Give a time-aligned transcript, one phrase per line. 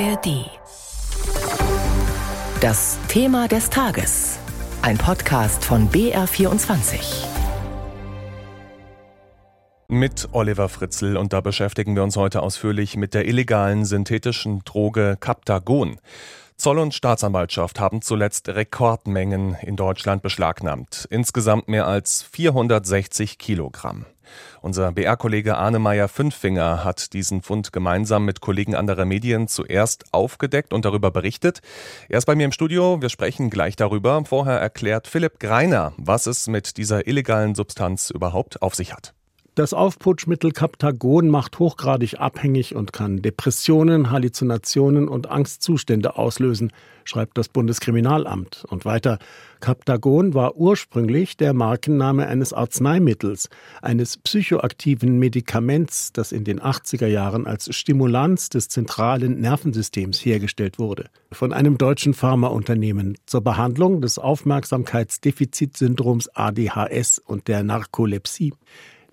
[0.00, 0.50] ARD.
[2.60, 4.40] Das Thema des Tages.
[4.82, 7.26] Ein Podcast von BR24.
[9.86, 15.16] Mit Oliver Fritzl und da beschäftigen wir uns heute ausführlich mit der illegalen synthetischen Droge
[15.20, 16.00] Captagon.
[16.56, 21.06] Zoll und Staatsanwaltschaft haben zuletzt Rekordmengen in Deutschland beschlagnahmt.
[21.10, 24.06] Insgesamt mehr als 460 Kilogramm.
[24.62, 30.72] Unser BR-Kollege Arne Meyer Fünffinger hat diesen Fund gemeinsam mit Kollegen anderer Medien zuerst aufgedeckt
[30.72, 31.60] und darüber berichtet.
[32.08, 33.00] Er ist bei mir im Studio.
[33.00, 34.24] Wir sprechen gleich darüber.
[34.24, 39.14] Vorher erklärt Philipp Greiner, was es mit dieser illegalen Substanz überhaupt auf sich hat.
[39.56, 46.72] Das Aufputschmittel Captagon macht hochgradig abhängig und kann Depressionen, Halluzinationen und Angstzustände auslösen,
[47.04, 48.64] schreibt das Bundeskriminalamt.
[48.68, 49.20] Und weiter,
[49.60, 53.48] Captagon war ursprünglich der Markenname eines Arzneimittels,
[53.80, 61.10] eines psychoaktiven Medikaments, das in den 80er Jahren als Stimulanz des zentralen Nervensystems hergestellt wurde.
[61.30, 68.52] Von einem deutschen Pharmaunternehmen zur Behandlung des Aufmerksamkeitsdefizitsyndroms ADHS und der Narkolepsie.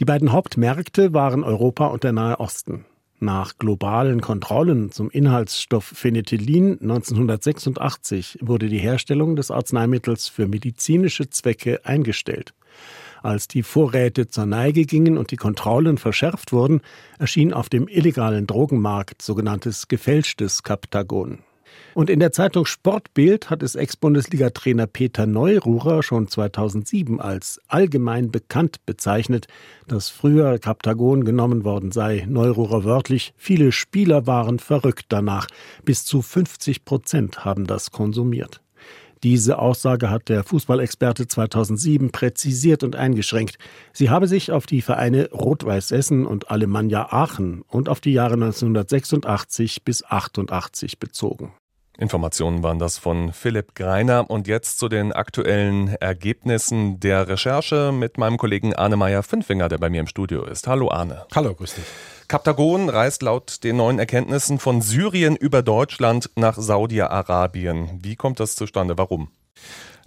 [0.00, 2.84] Die beiden Hauptmärkte waren Europa und der Nahe Osten.
[3.18, 11.84] Nach globalen Kontrollen zum Inhaltsstoff Phenethylin 1986 wurde die Herstellung des Arzneimittels für medizinische Zwecke
[11.84, 12.54] eingestellt.
[13.24, 16.80] Als die Vorräte zur Neige gingen und die Kontrollen verschärft wurden,
[17.18, 21.40] erschien auf dem illegalen Drogenmarkt sogenanntes gefälschtes Kaptagon.
[21.94, 28.84] Und in der Zeitung Sportbild hat es Ex-Bundesliga-Trainer Peter Neururer schon 2007 als allgemein bekannt
[28.86, 29.46] bezeichnet,
[29.86, 32.24] dass früher Kaptagon genommen worden sei.
[32.28, 35.48] Neururer wörtlich, viele Spieler waren verrückt danach.
[35.84, 38.60] Bis zu 50 Prozent haben das konsumiert.
[39.22, 43.58] Diese Aussage hat der Fußballexperte 2007 präzisiert und eingeschränkt.
[43.92, 48.34] Sie habe sich auf die Vereine Rot-Weiß Essen und Alemannia Aachen und auf die Jahre
[48.34, 51.52] 1986 bis 88 bezogen.
[52.00, 54.30] Informationen waren das von Philipp Greiner.
[54.30, 59.78] Und jetzt zu den aktuellen Ergebnissen der Recherche mit meinem Kollegen Arne Meyer Fünfinger, der
[59.78, 60.68] bei mir im Studio ist.
[60.68, 61.26] Hallo Arne.
[61.34, 61.84] Hallo, grüß dich.
[62.28, 67.98] Kaptagon reist laut den neuen Erkenntnissen von Syrien über Deutschland nach Saudi-Arabien.
[68.00, 68.96] Wie kommt das zustande?
[68.96, 69.30] Warum?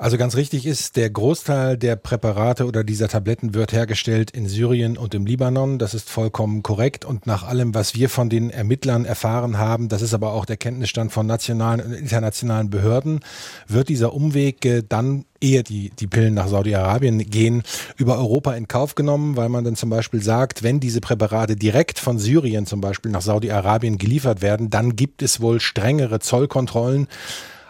[0.00, 4.96] Also ganz richtig ist, der Großteil der Präparate oder dieser Tabletten wird hergestellt in Syrien
[4.96, 5.80] und im Libanon.
[5.80, 7.04] Das ist vollkommen korrekt.
[7.04, 10.56] Und nach allem, was wir von den Ermittlern erfahren haben, das ist aber auch der
[10.56, 13.20] Kenntnisstand von nationalen und internationalen Behörden,
[13.66, 17.64] wird dieser Umweg äh, dann ehe die, die Pillen nach Saudi-Arabien gehen,
[17.96, 21.98] über Europa in Kauf genommen, weil man dann zum Beispiel sagt, wenn diese Präparate direkt
[21.98, 27.08] von Syrien zum Beispiel nach Saudi-Arabien geliefert werden, dann gibt es wohl strengere Zollkontrollen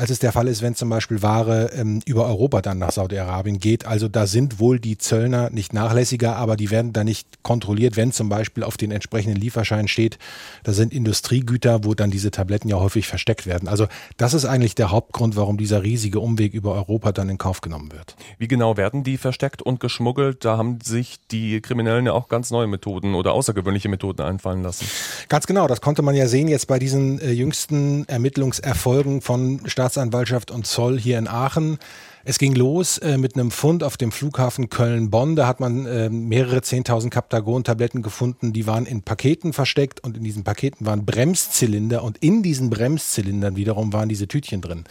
[0.00, 3.58] als es der Fall ist, wenn zum Beispiel Ware ähm, über Europa dann nach Saudi-Arabien
[3.58, 3.84] geht.
[3.84, 8.10] Also da sind wohl die Zöllner nicht nachlässiger, aber die werden da nicht kontrolliert, wenn
[8.10, 10.18] zum Beispiel auf den entsprechenden Lieferschein steht,
[10.64, 13.68] da sind Industriegüter, wo dann diese Tabletten ja häufig versteckt werden.
[13.68, 17.60] Also das ist eigentlich der Hauptgrund, warum dieser riesige Umweg über Europa dann in Kauf
[17.60, 18.16] genommen wird.
[18.38, 20.46] Wie genau werden die versteckt und geschmuggelt?
[20.46, 24.86] Da haben sich die Kriminellen ja auch ganz neue Methoden oder außergewöhnliche Methoden einfallen lassen.
[25.28, 29.89] Ganz genau, das konnte man ja sehen jetzt bei diesen äh, jüngsten Ermittlungserfolgen von Staats
[29.90, 31.78] Staatsanwaltschaft und Zoll hier in Aachen.
[32.22, 35.36] Es ging los äh, mit einem Fund auf dem Flughafen Köln-Bonn.
[35.36, 38.52] Da hat man äh, mehrere 10.000 Kaptagon-Tabletten gefunden.
[38.52, 43.56] Die waren in Paketen versteckt und in diesen Paketen waren Bremszylinder und in diesen Bremszylindern
[43.56, 44.84] wiederum waren diese Tütchen drin.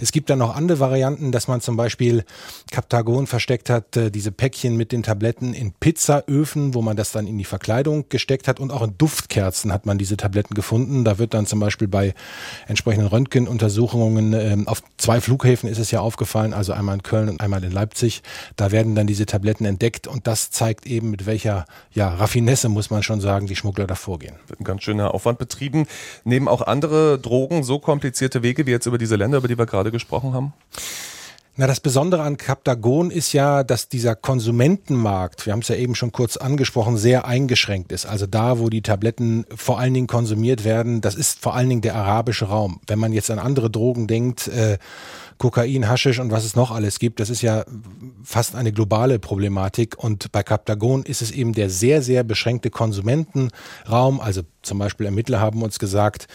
[0.00, 2.24] Es gibt dann noch andere Varianten, dass man zum Beispiel
[2.72, 7.28] Kaptagon versteckt hat, äh, diese Päckchen mit den Tabletten in Pizzaöfen, wo man das dann
[7.28, 11.04] in die Verkleidung gesteckt hat und auch in Duftkerzen hat man diese Tabletten gefunden.
[11.04, 12.12] Da wird dann zum Beispiel bei
[12.66, 17.28] entsprechenden Röntgenuntersuchungen ähm, auf zwei Flughäfen ist es ja aufgefallen, also also einmal in Köln
[17.28, 18.22] und einmal in Leipzig.
[18.56, 22.90] Da werden dann diese Tabletten entdeckt und das zeigt eben, mit welcher ja, Raffinesse, muss
[22.90, 24.34] man schon sagen, die Schmuggler da vorgehen.
[24.48, 25.86] Wird ein ganz schöner Aufwand betrieben.
[26.24, 29.66] Nehmen auch andere Drogen so komplizierte Wege wie jetzt über diese Länder, über die wir
[29.66, 30.52] gerade gesprochen haben?
[31.54, 35.94] Na, das Besondere an Captagon ist ja, dass dieser Konsumentenmarkt, wir haben es ja eben
[35.94, 38.06] schon kurz angesprochen, sehr eingeschränkt ist.
[38.06, 41.82] Also da, wo die Tabletten vor allen Dingen konsumiert werden, das ist vor allen Dingen
[41.82, 42.80] der arabische Raum.
[42.86, 44.78] Wenn man jetzt an andere Drogen denkt, äh,
[45.42, 47.64] Kokain, Haschisch und was es noch alles gibt, das ist ja
[48.22, 49.98] fast eine globale Problematik.
[49.98, 54.20] Und bei Captagon ist es eben der sehr, sehr beschränkte Konsumentenraum.
[54.20, 56.28] Also zum Beispiel Ermittler haben uns gesagt,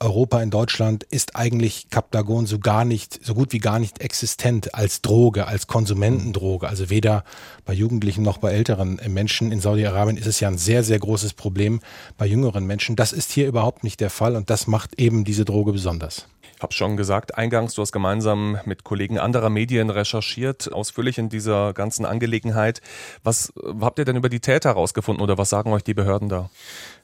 [0.00, 4.74] Europa in Deutschland ist eigentlich Captagon so gar nicht, so gut wie gar nicht existent
[4.74, 6.66] als Droge, als Konsumentendroge.
[6.66, 7.22] Also weder
[7.66, 9.52] bei Jugendlichen noch bei älteren Menschen.
[9.52, 11.80] In Saudi-Arabien ist es ja ein sehr, sehr großes Problem
[12.16, 12.96] bei jüngeren Menschen.
[12.96, 16.28] Das ist hier überhaupt nicht der Fall und das macht eben diese Droge besonders.
[16.56, 21.28] Ich habe schon gesagt, eingangs, du hast gemeinsam mit Kollegen anderer Medien recherchiert, ausführlich in
[21.28, 22.80] dieser ganzen Angelegenheit.
[23.22, 26.50] Was habt ihr denn über die Täter herausgefunden oder was sagen euch die Behörden da?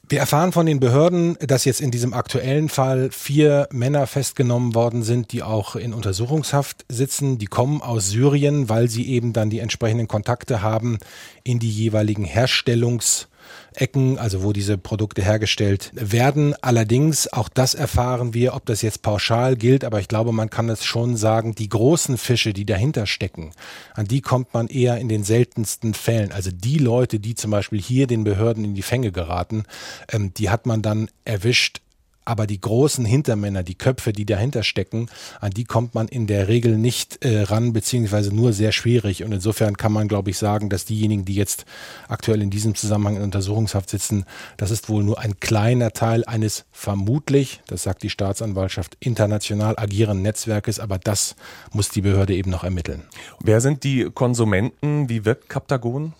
[0.08, 5.04] Wir erfahren von den Behörden, dass jetzt in diesem aktuellen Fall vier Männer festgenommen worden
[5.04, 7.38] sind, die auch in Untersuchungshaft sitzen.
[7.38, 10.98] Die kommen aus Syrien, weil sie eben dann die entsprechenden Kontakte haben
[11.44, 13.29] in die jeweiligen Herstellungs-
[13.74, 16.54] Ecken, also wo diese Produkte hergestellt werden.
[16.60, 20.68] Allerdings, auch das erfahren wir, ob das jetzt pauschal gilt, aber ich glaube, man kann
[20.68, 23.52] es schon sagen, die großen Fische, die dahinter stecken,
[23.94, 26.32] an die kommt man eher in den seltensten Fällen.
[26.32, 29.64] Also die Leute, die zum Beispiel hier den Behörden in die Fänge geraten,
[30.12, 31.80] ähm, die hat man dann erwischt
[32.24, 35.08] aber die großen Hintermänner, die Köpfe, die dahinter stecken,
[35.40, 39.24] an die kommt man in der Regel nicht äh, ran, beziehungsweise nur sehr schwierig.
[39.24, 41.64] Und insofern kann man, glaube ich, sagen, dass diejenigen, die jetzt
[42.08, 44.24] aktuell in diesem Zusammenhang in Untersuchungshaft sitzen,
[44.56, 50.22] das ist wohl nur ein kleiner Teil eines vermutlich, das sagt die Staatsanwaltschaft, international agierenden
[50.22, 51.36] Netzwerkes, aber das
[51.72, 53.02] muss die Behörde eben noch ermitteln.
[53.42, 55.08] Wer sind die Konsumenten?
[55.08, 56.14] Wie wirkt Kaptagon?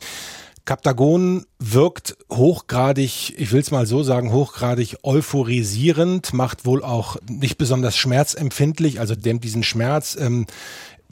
[0.70, 7.58] Kaptagon wirkt hochgradig, ich will es mal so sagen, hochgradig euphorisierend, macht wohl auch nicht
[7.58, 10.16] besonders schmerzempfindlich, also dämmt diesen Schmerz.
[10.16, 10.46] Ähm,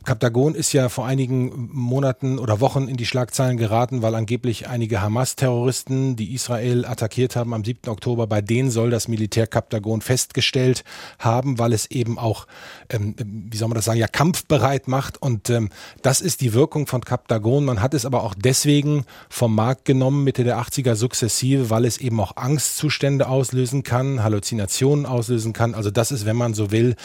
[0.09, 5.03] Kaptagon ist ja vor einigen Monaten oder Wochen in die Schlagzeilen geraten, weil angeblich einige
[5.03, 7.91] Hamas-Terroristen, die Israel attackiert haben am 7.
[7.91, 10.83] Oktober, bei denen soll das Militär Kaptagon festgestellt
[11.19, 12.47] haben, weil es eben auch,
[12.89, 15.21] ähm, wie soll man das sagen, ja kampfbereit macht.
[15.21, 15.69] Und ähm,
[16.01, 17.67] das ist die Wirkung von Kaptagon.
[17.67, 21.99] Man hat es aber auch deswegen vom Markt genommen Mitte der 80er sukzessive, weil es
[21.99, 25.75] eben auch Angstzustände auslösen kann, Halluzinationen auslösen kann.
[25.75, 26.97] Also das ist, wenn man so will,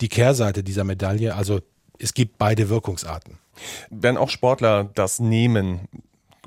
[0.00, 1.34] die Kehrseite dieser Medaille.
[1.34, 1.58] Also
[2.02, 3.38] es gibt beide Wirkungsarten.
[3.90, 5.88] Wenn auch Sportler das nehmen,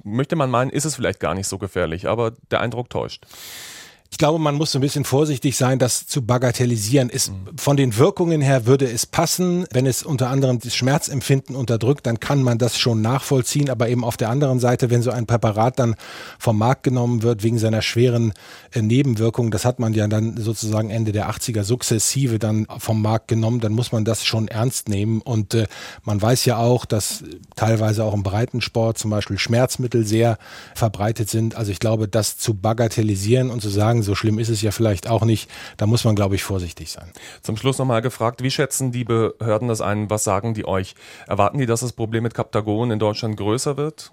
[0.04, 3.26] möchte man meinen, ist es vielleicht gar nicht so gefährlich, aber der Eindruck täuscht.
[4.16, 7.10] Ich glaube, man muss ein bisschen vorsichtig sein, das zu bagatellisieren.
[7.10, 9.66] Ist, von den Wirkungen her würde es passen.
[9.74, 13.70] Wenn es unter anderem das Schmerzempfinden unterdrückt, dann kann man das schon nachvollziehen.
[13.70, 15.96] Aber eben auf der anderen Seite, wenn so ein Präparat dann
[16.40, 18.32] vom Markt genommen wird wegen seiner schweren
[18.72, 23.28] äh, Nebenwirkungen, das hat man ja dann sozusagen Ende der 80er sukzessive dann vom Markt
[23.28, 25.20] genommen, dann muss man das schon ernst nehmen.
[25.20, 25.68] Und äh,
[26.06, 27.26] man weiß ja auch, dass
[27.58, 30.38] teilweise auch im Breitensport zum Beispiel Schmerzmittel sehr
[30.74, 31.56] verbreitet sind.
[31.56, 35.08] Also ich glaube, das zu bagatellisieren und zu sagen, so schlimm ist es ja vielleicht
[35.10, 35.50] auch nicht.
[35.78, 37.12] Da muss man, glaube ich, vorsichtig sein.
[37.42, 40.10] Zum Schluss nochmal gefragt, wie schätzen die Behörden das ein?
[40.10, 40.96] Was sagen die euch?
[41.28, 44.12] Erwarten die, dass das Problem mit Kaptagon in Deutschland größer wird?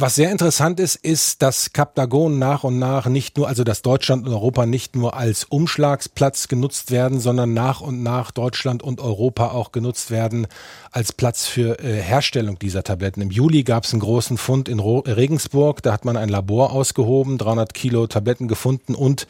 [0.00, 4.24] Was sehr interessant ist, ist, dass Kaptagon nach und nach nicht nur, also dass Deutschland
[4.24, 9.48] und Europa nicht nur als Umschlagsplatz genutzt werden, sondern nach und nach Deutschland und Europa
[9.48, 10.46] auch genutzt werden
[10.92, 13.22] als Platz für äh, Herstellung dieser Tabletten.
[13.22, 17.36] Im Juli gab es einen großen Fund in Regensburg, da hat man ein Labor ausgehoben,
[17.36, 19.26] 300 Kilo Tabletten gefunden und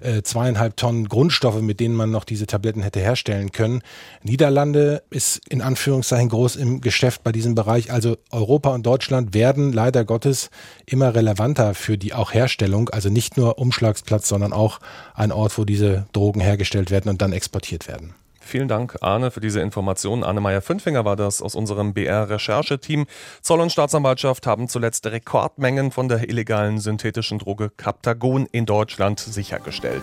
[0.00, 3.82] äh, zweieinhalb Tonnen Grundstoffe, mit denen man noch diese Tabletten hätte herstellen können.
[4.22, 7.92] Niederlande ist in Anführungszeichen groß im Geschäft bei diesem Bereich.
[7.92, 10.50] Also Europa und Deutschland werden leider Gottes
[10.86, 12.88] immer relevanter für die auch Herstellung.
[12.90, 14.80] Also nicht nur Umschlagsplatz, sondern auch
[15.14, 18.14] ein Ort, wo diese Drogen hergestellt werden und dann exportiert werden.
[18.44, 20.22] Vielen Dank, Arne, für diese Informationen.
[20.22, 23.06] Arne Meyer-Fünfinger war das aus unserem BR-Rechercheteam.
[23.40, 30.02] Zoll und Staatsanwaltschaft haben zuletzt Rekordmengen von der illegalen synthetischen Droge Captagon in Deutschland sichergestellt.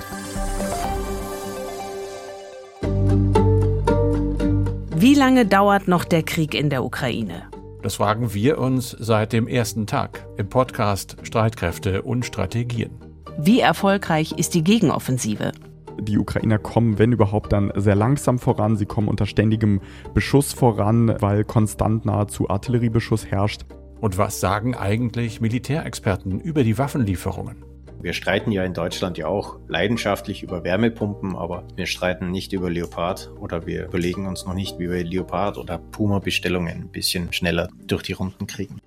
[4.95, 7.49] Wie lange dauert noch der Krieg in der Ukraine?
[7.83, 12.91] Das fragen wir uns seit dem ersten Tag im Podcast Streitkräfte und Strategien.
[13.37, 15.53] Wie erfolgreich ist die Gegenoffensive?
[16.01, 18.75] Die Ukrainer kommen, wenn überhaupt, dann sehr langsam voran.
[18.75, 19.81] Sie kommen unter ständigem
[20.15, 23.65] Beschuss voran, weil konstant nahezu Artilleriebeschuss herrscht.
[23.99, 27.63] Und was sagen eigentlich Militärexperten über die Waffenlieferungen?
[28.01, 32.71] Wir streiten ja in Deutschland ja auch leidenschaftlich über Wärmepumpen, aber wir streiten nicht über
[32.71, 37.69] Leopard oder wir überlegen uns noch nicht, wie wir Leopard oder Puma-Bestellungen ein bisschen schneller
[37.85, 38.79] durch die Runden kriegen.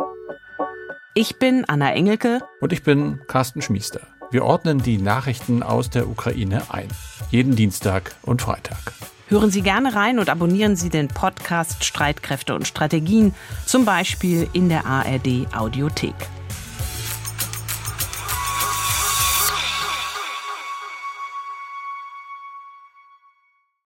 [1.14, 2.40] Ich bin Anna Engelke.
[2.60, 4.00] Und ich bin Carsten Schmiester.
[4.34, 6.88] Wir ordnen die Nachrichten aus der Ukraine ein.
[7.30, 8.92] Jeden Dienstag und Freitag.
[9.28, 13.32] Hören Sie gerne rein und abonnieren Sie den Podcast Streitkräfte und Strategien,
[13.64, 16.16] zum Beispiel in der ARD Audiothek.